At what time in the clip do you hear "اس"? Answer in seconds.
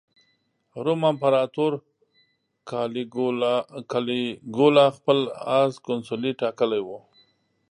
5.57-5.73